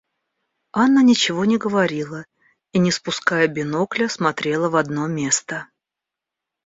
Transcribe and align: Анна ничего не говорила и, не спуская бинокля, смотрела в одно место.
Анна 0.73 1.03
ничего 1.03 1.45
не 1.45 1.57
говорила 1.59 2.25
и, 2.71 2.79
не 2.79 2.89
спуская 2.91 3.45
бинокля, 3.47 4.09
смотрела 4.09 4.67
в 4.67 4.75
одно 4.75 5.05
место. 5.05 5.67